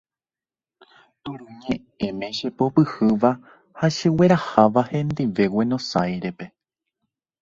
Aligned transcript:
Turuñe'ẽme 1.23 2.27
chepopyhýva 2.37 3.31
ha 3.79 3.85
chegueraháva 3.97 4.81
hendive 4.91 5.43
Guenosáirepe. 5.53 6.45